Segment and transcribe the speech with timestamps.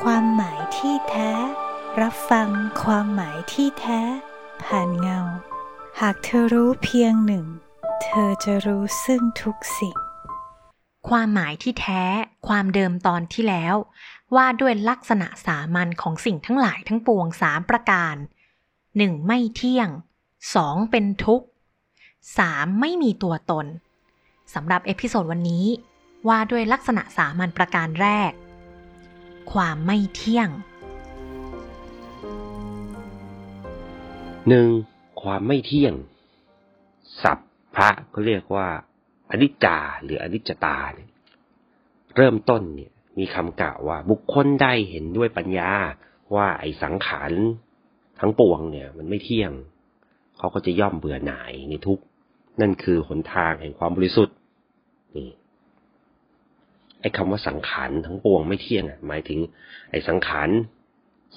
[0.00, 1.32] ความหมายที่แท้
[2.00, 2.48] รับฟัง
[2.82, 4.00] ความหมายที่แท้
[4.64, 5.20] ผ่านเงา
[6.00, 7.46] หากเธอรู้เพียงหนึ่ง
[8.02, 9.96] เธอจะรู้ซึ่งทุกสิ่ง
[11.08, 12.02] ความหมายที่แท้
[12.48, 13.74] ความเดิมตอนที่แล้ว
[14.36, 18.14] ว่าด้วยลักษณะสามัญของสิ่งทั้งหลายทั้งปวงสามประการ
[18.70, 19.26] 1.
[19.26, 19.88] ไม่เที่ยง
[20.40, 20.90] 2.
[20.90, 21.46] เป็นทุกข์
[22.12, 22.80] 3.
[22.80, 23.66] ไม่มีตัวตน
[24.54, 25.66] สำหรับ episode วันนี้
[26.28, 28.32] ว่าด้วยลักษณะสามัญประการแรก
[29.52, 30.48] ความไม่เที่ยง
[34.48, 34.68] หนึ่ง
[35.22, 35.94] ความไม่เที่ยง
[37.22, 38.68] ศัพท์พระก็เรียกว่า
[39.30, 41.10] อนิจจาหรืออนิจจตาเนี่ย
[42.16, 45.70] เริ่มต้นเนี่ยมีคำกล่าวว่าบุคคลได้เห็นด้วยปัญญา
[46.34, 47.32] ว่าไอสังขาร
[48.20, 49.52] ทั้งปวงเนี่ย มันไม่เที่ยง
[50.38, 52.00] เขาก็จะย่อมเบื่อหน่ายในทุก
[52.60, 54.36] นั่นคือหนทางแห่งความบริสุทธิ์
[55.16, 55.28] นี่
[57.04, 59.38] ไอ้คำว่าสังขารทั้งปวงไม่เที่ยงอะหมายถึง
[59.90, 60.48] ไอ้สังขาร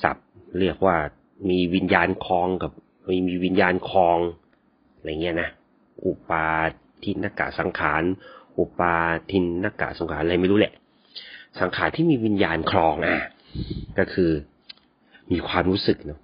[0.03, 0.27] ศัพท์
[0.59, 0.95] เรียกว่า
[1.50, 2.72] มีวิญญาณคลองกับ
[3.09, 4.17] มีมีวิญญาณคลอง
[4.95, 5.50] อะไรเงี้ยนะ
[6.05, 6.45] อุปา
[7.03, 8.03] ทินกะสังขาร
[8.58, 8.94] อุปา
[9.31, 10.73] ทินกะสังขารอะไรไม่รู้แหละ
[11.59, 13.17] สังขารที่มีวิญญาณคลองอะ
[13.97, 14.31] ก็คือ
[15.31, 16.20] มีความรู้สึกเนาะ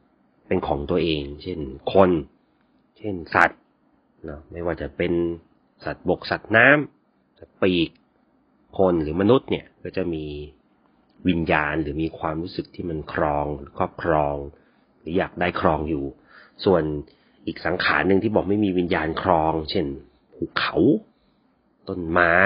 [0.47, 1.59] เป็นของตัวเอง เช่น
[1.93, 2.09] คน
[2.97, 3.59] เช่นสัตว์
[4.25, 5.13] เนาะไม่ว่าจะเป็น
[5.85, 7.89] สัตว์บกสัตว์น้ำสัตว์ปีก
[8.77, 10.25] คนหรือมนุษย์เนี่ยก็จะมี
[11.27, 13.45] วิญญาณหรือมีความรู้สึกที่มันครอง
[13.77, 14.35] ครอบครอง
[14.99, 16.03] หรืออยากได้ครองอยู่
[16.65, 16.83] ส่วน
[17.45, 19.85] อีกสังขารหนึ่งที่บอกไม่มีวิญญาณครอง เช่น
[20.35, 20.75] ภูเขา
[21.87, 22.37] ต้นไม้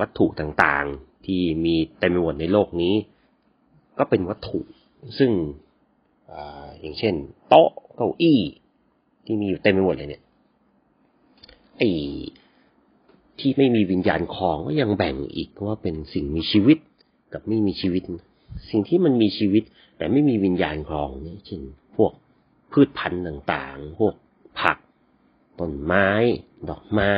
[0.00, 2.94] วัตถุต่างๆ ที่มีเต็มไปหมดในโลกนี้
[3.98, 4.60] ก็เป็นวัตถุ
[5.18, 5.30] ซึ่ง
[6.30, 6.32] อ
[6.80, 7.14] อย่างเช่น
[7.48, 8.40] โต๊ะเก้าอี้
[9.24, 10.22] ที่มีอยู่เต็มไปหมดเลยเนี่ย
[11.78, 11.82] ไอ
[13.40, 16.78] ที่ไม่มีวิญญาณคลองก็ยังแบ่งอีกว่าเป็นสิ่งมีชีวิต
[17.32, 18.02] กับไม่มีชีวิต
[18.70, 19.62] สิ่งที่มันมีชีวิต
[19.96, 21.62] แต่ไม่มีวิญญาณคลองเนี่ยเช่น
[21.96, 22.12] พวก
[22.72, 24.14] พืชพันธุ์ต่างๆ พวก
[24.60, 24.78] ผัก
[25.58, 26.08] ต้นไม้
[26.68, 27.14] ดอกไม้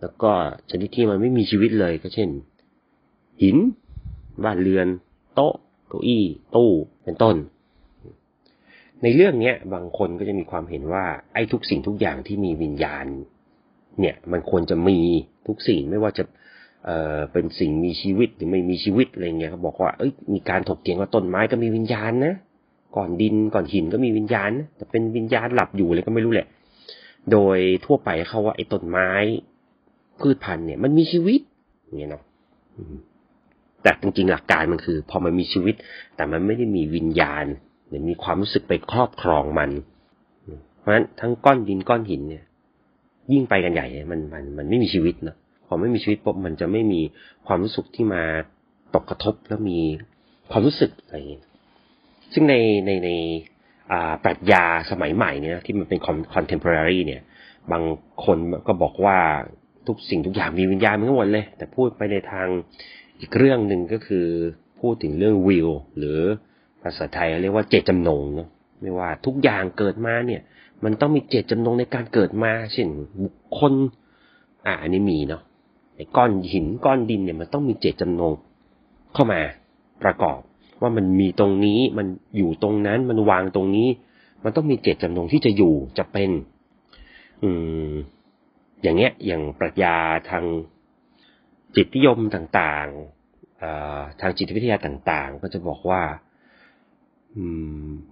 [0.00, 0.30] แล้วก็
[0.70, 2.30] ชนิดที่มันไม่มีชีวิตเลยก็เช่น
[3.42, 3.56] หิน
[4.44, 4.86] บ้านเรือน
[5.34, 5.54] โต๊ะ
[5.88, 6.24] เก้าอี้
[6.56, 6.70] ตู้
[7.04, 7.36] เป็นต้น
[9.02, 13.06] ในเรื่องเนี้ยบางคนก็จะมีความเห็นว่าไอ้ทุกสิ่งทุกอย่างที่มีวิญญาณ
[14.00, 14.98] เนี่ยมันควรจะมี
[15.46, 16.24] ทุกสิ่งไม่ว่าจะ
[16.84, 22.34] เอ่อเป็นสิ่งมีชีวิตหรือไม่มีชีวิตอะไรเงี้ยเขาบอกว่าเอ้ยมีการถกเถียงว่าต้นไม้ก็มีวิญญาณนะ
[22.96, 26.46] ก่อนดินก่อนหินก็มีวิญญาณนะแต่เป็นวิญญาณหลับอยู่เลยก็ไม่รู้แหละ
[27.32, 29.10] โดยทั่วไปเขาว่าไอ้ต้นไม้
[30.20, 31.40] พืชพันธุ์เนี่ย มันมีชีวิต
[31.98, 32.22] เงี้ยเนาะ
[33.82, 35.74] แต่จริงๆหลักการมันคือ พอมันมีชีวิต
[36.16, 37.44] แต่มันไม่ได้มีวิญญาณ
[37.88, 39.70] หรือมีความรู้สึกไปครอบครองมัน
[40.78, 42.44] เพราะฉะนั้นทั้งก้อนดินก้อนหินเนี่ย
[43.32, 45.36] ยิ่งไปกันใหญ่ มันมันมันไม่มีชีวิตเนาะ
[45.66, 47.00] พอไม่มีชีวิตปุ๊บมันจะไม่มี
[47.46, 48.22] ความรู้สึกที่มา
[48.94, 49.80] ตกกระทบแล้วมี
[50.50, 51.40] ความรู้สึกอะไรอย่างนี้
[52.32, 52.54] ซึ่งใน
[52.86, 53.10] ในใน
[54.24, 55.98] ปรัชญาสมัยใหม่เนี่ยที่มันเป็น
[56.34, 57.22] contemporary เนี่ย
[57.72, 57.82] บาง
[58.24, 59.18] คนก็บอกว่า
[59.86, 62.46] ทุกสิ่งทุกอย่างมีวิญญาณทั้งหมดเลย แต่พูดไปในทาง
[63.20, 64.26] อีกเรื่องหนึ่งก็คือ
[64.80, 65.68] พูดถึงเรื่อง will
[65.98, 66.18] หรือ
[66.82, 68.48] ภาษาไทยเรียกว่าเจตจำนงเนาะ
[68.80, 70.42] ไม่ว่าทุกอย่างเกิดมาเนี่ย
[70.84, 72.88] มันต้องมีเจตจำนงในการเกิดมา เช่น
[73.22, 73.72] บุคคล
[74.66, 75.42] อ่าอันนี้มีเนาะ
[75.96, 78.32] ไอ้ก้อนหินก้อนดินเนี่ยมันต้องมีเจตจำนง
[79.14, 79.40] เข้ามา
[80.02, 80.40] ประกอบ
[80.80, 83.88] ว่ามันมีตรงนี้มันอยู่ตรงนั้นมันวางตรงนี้
[84.44, 86.30] มันต้องมีเจตจำนงที่จะอยู่จะเป็น
[87.42, 87.50] อื
[87.90, 87.92] ม
[88.82, 89.96] อย่างเงี้ย อย่างปรัชญา
[90.30, 90.44] ทาง
[91.76, 96.02] จิตนิยมต่างๆทางจิตวิทยาต่างๆ ก็จะบอกว่า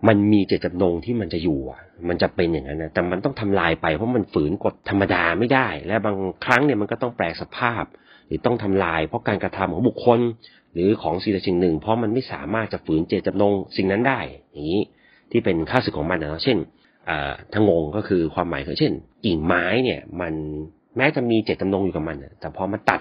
[0.08, 7.84] มันมีเจตจำนงที่มันจะอยู่อะ มันจะเป็นอย่างนั้นนะแต่มันต้องทำลายไปเพราะมันฝืนกฎธรรมดาไม่ได้ และบางครั้งเนี่ยมันก็ต้องแปลสภาพ
[8.26, 10.20] หรือต้องทำลาย เพราะการกระทำของบุคคล
[10.72, 14.20] หรือของสิ่งใดสิ่งหนึ่ง เพราะมันไม่สามารถจะฝืนเจตจำนงสิ่งนั้นได้
[14.52, 14.82] อย่างนี้
[15.30, 16.58] ที่เป็นค่าศึกของมันนะเช่น
[17.52, 18.92] ทางงก็คือความหมายคือเช่น
[19.24, 20.34] กิ่งไม้เนี่ยมัน
[20.96, 23.00] แม้จะมีเจตจำนงอยู่กับมันแต่พอมันตัด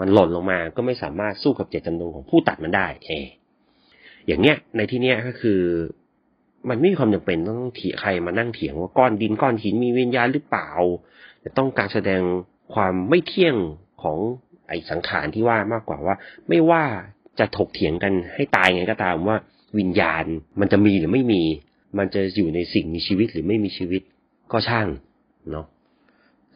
[0.00, 3.10] มันหล่นลงมาก็ไม่สามารถสู้กับเจตจำนงของผู้ตัดมันได้ เอ
[4.28, 5.60] อย่างเนี้ยในที่เนี้ยก็คือ
[6.68, 10.70] มันไม่มีความจำเป็นต้องเถียใครมานั่งเถียงว่าก้อนดินก้อนหินมีวิญญาณหรือเปล่า
[11.40, 12.22] แต่ต้องการแสดง
[12.74, 13.56] ความไม่เที่ยง
[14.02, 14.18] ของ
[14.68, 16.14] ไอสังขารที่ว่ามากกว่าว่า
[16.48, 16.84] ไม่ว่า
[17.38, 19.36] จะถกเถียงกันให้ตายไงก็ตามว่า
[19.78, 20.24] วิญญาณ
[20.60, 21.42] มันจะมีหรือไม่มี
[21.98, 24.02] มันจะอยู่ในสิ่งมีชีวิตหรือไม่มีชีวิต
[24.52, 24.88] ก็ช่าง
[25.50, 25.66] เนาะ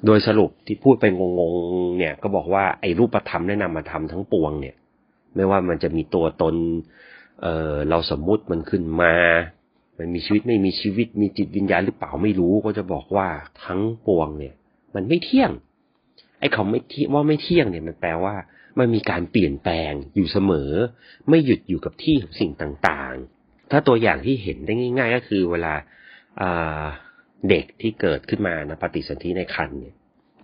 [0.06, 4.76] โดยสรุปที่พูดไปงงๆเนี่ย ก็บอกว่าไอ้รูปธรรมแนะนำมาทำทั้งปวงเนี่ย
[5.34, 6.54] ไม่ว่ามันจะมีตัวตน
[7.40, 9.14] เออเราสมมุติมันขึ้นมา
[9.98, 13.28] มันมีชีวิตไม่มีชีวิตมีจิตวิญญาณหรือเปล่าไม่รู้ก็จะบอกว่า
[13.64, 14.54] ทั้งปวงเนี่ย
[14.94, 15.50] มันไม่เที่ยง
[16.40, 18.34] ไอ้คำไม่เที่ยว่าไม่เที่ยงเนี่ยมันแปลว่า
[18.78, 20.70] มันมีการเปลี่ยนแปลงอยู่เสมอ
[21.28, 25.74] ไม่หยุดอยู่กับที่ของสิ่งต่างๆ ถ้าตัวอย่างที่เห็นได้ง่าย ๆ ก็คือเวลา
[27.48, 29.94] เด็กที่เกิดขึ้นมานะปฏิสนธิในครรภ์เนี่ย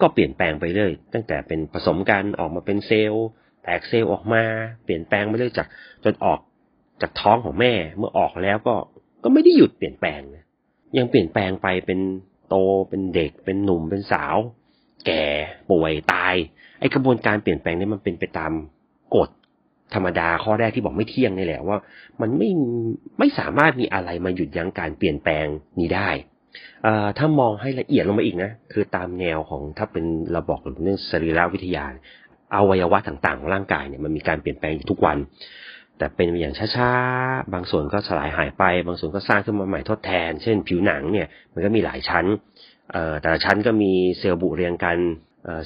[0.00, 3.26] ก็เปลี่ยนแปลงไปเรื่อยตั้งแต่เป็นผสมกันออกมาเป็นเซลล์
[3.62, 4.42] แตกเซลล์ออกมา
[4.84, 5.66] เปลี่ยนแปลงไปเรื่อยจาก
[6.04, 6.38] จนออก
[7.00, 8.74] จากท้องของแม่เมื่อออกแล้วก็
[9.24, 10.44] ก็ไม่ได้หยุดเปลี่ยนแปลงนะ
[10.98, 12.00] ยังเปลี่ยนแปลงไปเป็น
[12.48, 12.54] โต
[12.88, 14.36] เป็นเด็กเป็นหนุ่มเป็นสาว
[15.06, 15.24] แก่
[15.70, 16.34] ป่วยตาย
[16.80, 18.52] ไอกระบวนการเปลี่ยนแปลงนี้มันเป็นไปตาม
[19.16, 19.28] กฎ
[19.94, 21.78] ธรรมดาข้อแรกที่บอกไม่เที่ยงนี่แหละว่า
[22.20, 22.50] มันไม่
[23.18, 25.46] ไม่สามารถมีอะไรมาหยุดยั้งการเปลี่ยนแปลง
[25.80, 26.08] นี้ได้
[27.18, 31.84] ถ้ามองให้ละเอียดลงมาอีกนะคือตามแนวของถ้าเป็นเราบอกเรื่องสรีรวิทยา
[32.54, 35.18] อวัยวะต่างๆของร่างกายเนี่ยมันมีการเปลี่ยนแปลงทุกวัน
[35.98, 42.24] แต่เป็นอย่างช้าๆ บางส่วนก็สลายหายไป บางส่วนก็สร้างขึ้นมาใหม่ทดแทน เช่นผิวหนังเนี่ยมันก็มีหลายชั้น
[43.20, 44.98] แต่ละชั้นก็มีเซลล์บุเรียงกัน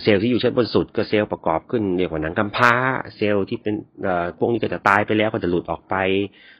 [0.03, 2.73] เซลล์ที่อยู่ชั้นบนสุดก็เซลล์ประกอบขึ้นเรียกว่าหนังกำพร้า
[3.17, 3.75] เซลล์ที่เป็น
[4.39, 5.95] พวกนี้ก็จะตายไปแล้วก็จะหลุดออกไป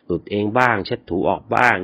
[0.07, 1.77] หลุดเองบ้าง เช็ดถูออกบ้าง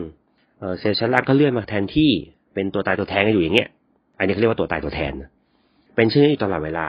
[0.78, 2.10] เซลล์ชั้นล่างก็เลื่อนมาแทนที่
[2.54, 3.68] เป็นตัวตายตัวแทนกันอยู่อย่างเงี้ย
[4.18, 5.12] อันนี้เขาเรียกว่าตัวตายตัวแทน
[5.94, 6.88] เป็นเช่นนี้ตลอดเวลา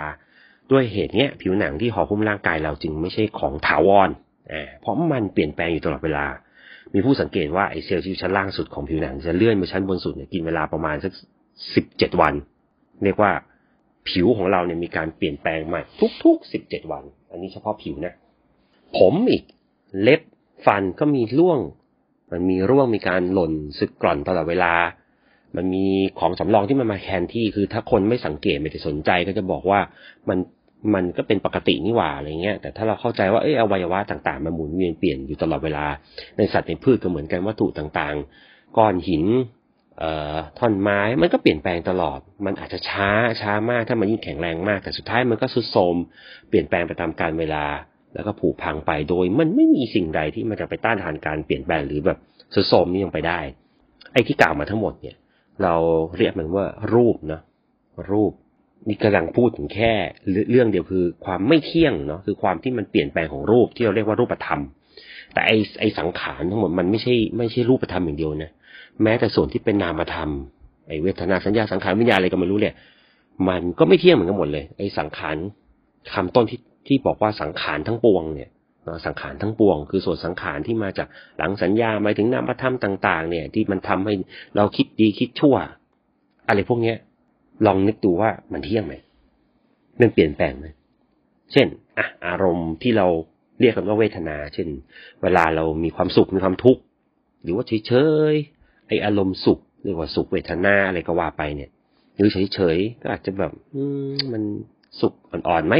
[0.71, 4.09] ด้วยเหตุเนี้ยผิวหนังที่ห่อหุ้มร่างกายเราจึงไม่ใช่ของถาวร
[4.81, 6.25] เพราะมันเปลี่ยนแปลงอยู่ตลอดเวลา
[6.93, 11.11] มีผู้สังเกตว่าไอเซลล์ที่ชั้นล่างสุดของผิวหนังจะเลื่อนไปชั้นบนสุดเนี่ยกินเวลาประมาณสัก
[11.75, 12.33] สิบเจ็ดวัน
[13.03, 13.31] เรียกว่า
[14.09, 15.81] ผิวของเราเนี่ยมีการเปลี่ยนแปลงใหม่
[16.23, 18.15] ทุกๆสิบเจ็ดวัน อันนี้เฉพาะผิวนะ
[18.97, 19.43] ผมอีก
[20.01, 20.21] เล็บ
[20.65, 21.59] ฟันก็มีร่วง
[22.31, 24.73] มันมีร่วงมีการหล่นสึกกร่อนตลอดเวลา
[25.55, 25.85] มันมี
[26.19, 29.79] ของสำรองที่มันมาแทนที่คือถ้าคนไม่สังเกตไม่ได้สนใจก็จะบอกว่า
[30.29, 30.37] มัน
[30.93, 35.85] มันก็เป็นปกตินี่หว่าอะไรเงี้ย แต่ถ้าเราเข้าใจว่าเอออวัยวะต่างๆมันหมุนเวียนเปลี่ยนอยู่ตลอดเวลา
[36.37, 39.25] ในสัตว์ในพืชก็เหมือนกันวัตถุต่างๆ ก้อนหิน
[39.99, 43.09] เอ่อท่อนไม้มันก็เปลี่ยนแปลงตลอด มันอาจจะช้า
[43.41, 45.95] ช้ามากถ้ามันยิ่งแข็งแรงมาก แต่สุดท้ายมันก็สุดโทม
[46.49, 47.65] เปลี่ยนแปลงไปตามกาลเวลา
[48.13, 52.17] แล้วก็ผุพังไปโดย มันไม่มีสิ่งใดที่มันจะไปต้านทานการเปลี่ยนแปลงหรือแบบ
[52.53, 53.39] สุดโทมนี่ยังไปได้
[54.13, 55.17] ไอ้ที่กล่าวมาทั้งหมดเนี่ย
[55.63, 55.75] เรา
[56.17, 57.41] เรียกมันว่ารูปนะ
[58.11, 58.31] รูป
[58.87, 59.91] นี่กำลังพูดถึงแค่
[60.51, 64.61] เรื่องเดียวคือความไม่เที่ยงเนาะคือความที่มันเปลี่ยนแปลงของรูปที่เราเรียกว่ารูปธรรม
[65.33, 68.51] แต่ไอไอสังขารทั้งหมดมันไม่ใช่ไม่ใช่รูปธรรมอย่างเดียวนะ
[69.03, 70.29] แม้แต่ส่วนที่เป็นนามธรรม
[70.87, 72.75] ไอเวทนาสัญญาสังขารวิญญาณอะไรก็ไม่รู้เนี่ย
[73.49, 75.35] มันก็ไม่เที่ยงเหมือนกันหมดเลย ไอสังขาร
[76.13, 78.49] คำต้นที่ที่บอกว่าสังขารทั้งปวงเนี่ย
[79.05, 84.13] สังขารทั้งปวง คือส่วนสังขารที่มาจากหลังสัญญาหมายถึงนามธรรมต่าง ๆ เนี่ย ที่มันทำให้
[84.55, 85.55] เราคิดดีคิดชั่ว
[86.47, 86.97] อะไรพวกเนี้ย
[87.65, 88.93] ลองนึกดูว่ามันเที่ยงไหม
[89.99, 90.67] มันเปลี่ยนแปลงไหม
[91.51, 91.67] เช่น
[91.97, 93.07] อะอารมณ์ที่เรา
[93.59, 94.67] เรียกกันว่าเวทนา เช่น
[95.21, 96.81] เวลาเรามีความสุขมีความทุกข์
[97.43, 97.93] หรือว่าเฉ
[98.31, 101.69] ยๆไออารมณ์สุขเรียกว่าสุขเวทนาอะไรก็ว่าไปเนี่ย
[102.15, 103.81] หรือเฉยๆก็อาจจะแบบอื
[104.31, 104.43] มัน
[105.01, 105.75] สุขอ่อนๆไหม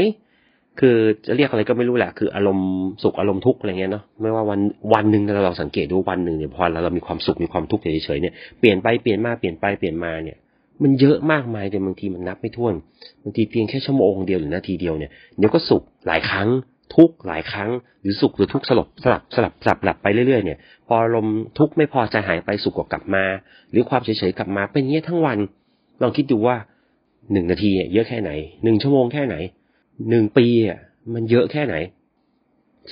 [0.80, 2.68] คือจะเรียกอะไรก็ไม่รู้แหละ คืออารมณ์
[3.02, 4.60] สุขอารมณ์ทุกข์อะไรเงี้ยเนาะ ไม่ว่าวัน
[4.94, 10.38] วันหนึ่งเราลองสังเกตดูวันหนึ่งเนี่ยพอเราเรามีความสุขมีความทุกข์เฉยๆเนี่ย เปลี่ยนไปเปลี่ยนมาเปลี่ยนไปเปลี่ยนมาเนี่ย
[10.82, 12.74] มันเยอะมากมายจนบางทีมันนับไม่ถ้วน
[13.22, 16.48] บางทีเพียงแค่ชั่วโมงเดียวหรือนาทีเดียวเนี่ยเดี๋ยวก็สุขหลายครั้ง
[16.94, 17.70] ทุกหลายครั้ง
[18.02, 21.26] หรือสุขหรือทุกสลับสลับสลับสลับลับไปเรื่อยๆเนี่ย พออารม
[21.58, 23.24] ทุกไม่พอใจหายไปสุขก็กลับมา
[23.70, 25.38] หรือความเฉยๆกลับมาเป็นเงี้ยทั้งวัน
[26.02, 26.56] ลองคิดดูว่า
[27.32, 28.30] หนึ่งนาทีเยอะแค่ไหน
[28.64, 29.36] หนึ่งชั่วโมงแค่ไหน
[30.10, 30.78] หนึ่งปีอะ
[31.14, 31.74] มันเยอะแค่ไหน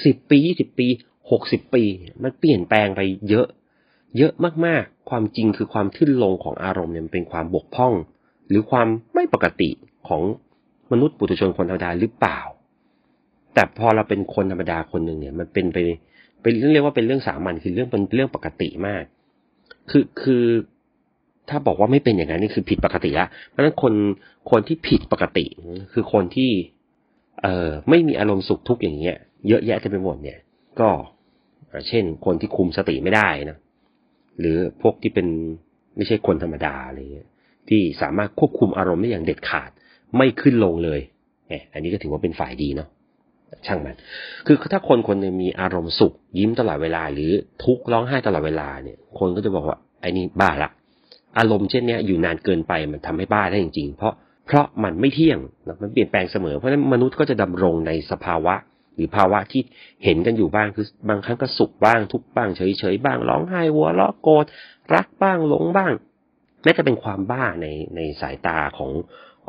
[0.04, 0.86] สิบปียี่สิบปี
[1.30, 1.82] หกสิบปี
[2.22, 3.46] มันเปลี่ยนแปลงไปเยอะ
[4.18, 4.32] เยอะ
[4.66, 7.92] มากๆ ความจริงคือความขึ้นลงของอารมณ์เนี่ยมันเป็นความบกพร่อง
[8.48, 9.70] หรือความไม่ปกติ
[10.08, 10.22] ของ
[10.92, 12.40] มนุษย์ปุถุชนคนธรรมดาหรือเปล่า
[13.54, 15.78] แต่พอเราเป็นคนธรรมดาคนหนึ่งเนี่ย มันเป็นไป
[16.42, 19.04] เป็นเรื่องเรียกว่าเป็นเรื่องสามัญคือเรื่องเป็นเรื่องปกติมาก
[19.90, 20.44] คือคือ
[21.48, 23.94] ถ้าบอกว่าไม่เป็นอย่างนั้นนี่คือผิดปกติละเพราะฉะนั้นคน
[24.50, 25.44] คนที่ผิดปกติ
[25.92, 26.50] คือคนที่
[27.42, 29.16] เอ่อไม่มีอารมณ์สุขทุกข์อย่างเงี้ย
[29.48, 30.38] เยอะแยะเต็มไปหมดเนี่ย
[30.80, 30.88] ก็
[31.88, 33.58] เช่นคนที่คุมสติไม่ได้นะ
[34.38, 35.26] หรือพวกที่เป็น
[35.96, 37.28] ไม่ใช่คนธรรมดาอะไรเงี้ย
[37.68, 39.70] ที่สามารถควบคุมอารมณ์ได้อย่างเด็ดขาด
[40.16, 41.00] ไม่ขึ้นลงเลย
[41.46, 42.88] แหมอันนี้ก็ถือว่าเป็นฝ่ายดีเนาะ
[43.66, 43.96] ช่างมัน
[44.46, 47.30] คือถ้าคนคนนึงมีอารมณ์สุข ยิ้มตลอดเวลา หรือ
[47.64, 50.70] ทุกข์ร้องไห้ตลอดเวลาเนี่ย คนก็จะบอกว่าไอ้นี่บ้าละ
[51.38, 54.14] อารมณ์เช่นนี้อยู่นานเกินไปมันทำให้บ้าได้จริงๆ เพราะ
[54.46, 55.38] เพราะมันไม่เที่ยง
[55.82, 58.54] มันเปลี่ยนแปลงเสมอ เพราะฉะนั้นมนุษย์ก็จะดำรงในสภาวะ
[58.98, 59.62] หรือภาวะที่
[60.04, 64.44] เห็นกันอยู่บ้างคือบางครั้งก็สุขบ้างทุกบ้างเฉยๆบ้างร้องไห้วัวล้อโกรธ
[64.94, 65.92] รักบ้างหลงบ้าง
[66.62, 68.90] แม้จะเป็นความบ้าในในสายตาของ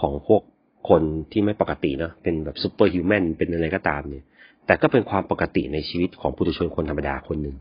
[0.01, 0.41] ของพวก
[0.89, 1.01] คน
[1.31, 4.23] ที่ไม่ปกติเนาะเป็นแบบ superhuman เป็นอะไรก็ตามเนี่ย
[4.65, 7.55] แต่ก็เป็นความปกติในชีวิตของปุถุชนคนธรรมดาคนหนึ่ง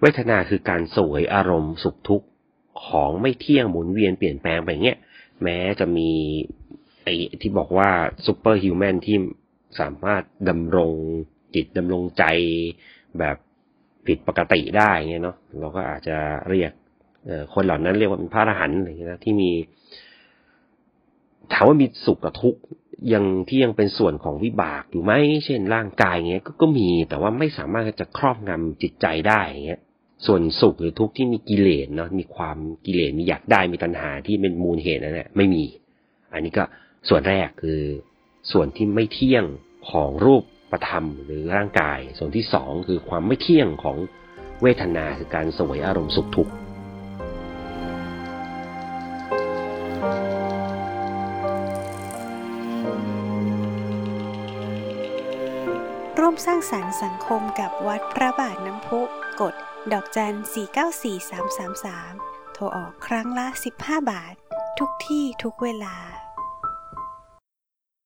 [0.00, 2.26] เวทนาคือการเสวยอารมณ์สุขทุกข์
[2.86, 4.98] ของไม่เที่ยงหมุนเวียนเปลี่ยนแปลงไปเงี้ย
[5.42, 6.10] แม้จะมี
[7.04, 7.88] ไอ้ที่บอกว่า
[8.26, 9.16] superhuman ที่
[9.80, 10.92] สามารถดำรง
[11.54, 12.24] จิตดำรงใจ
[13.18, 13.36] แบบ
[14.06, 16.16] ผิดปกติได้เงี้ยเนาะเราก็อาจจะ
[16.48, 16.72] เรียก
[17.54, 19.50] คนเหล่านั้นเรียกว่าเป็นพระอรหันต์อะไรเงี้ยนะที่มี
[21.52, 22.60] ถามว่ามีสุขกับทุกข์
[23.12, 25.12] ยังที่ยังเป็นส่วนของวิบากอยู่ไหม
[25.44, 29.80] เช่นร่างกายเงี้ยก็ก็มีแต่ว่าไม่สามารถจะครอบงำจิตใจได้เงี้ย
[30.26, 35.64] ส่วนสุขหรือทุกข์ที่มีกิเลสเนาะมีความกิเลสมีอยากได้มีตัณหาที่เป็นมูลเหตุนั่นแหละไม่มี
[36.32, 36.64] อันนี้ก็
[37.08, 37.80] ส่วนแรกคือ
[38.50, 39.44] ส่วนที่ไม่เที่ยง
[39.90, 43.96] ของรูปประธรรมหรือร่างกาย ส่วนที่สองคือความไม่เที่ยงของ
[44.62, 46.52] เวทนาคือการสวยอารมณ์สุขทุกข์
[56.18, 59.02] ร่วมสร้างสารรค์สังคมกับวัดพระบาทน้ำพุ
[59.40, 59.54] กด
[59.92, 63.46] ดอกจัน 494333 โทรออกครั้งละ
[63.78, 64.34] 15 บาท
[64.78, 65.96] ทุกที่ทุกเวลา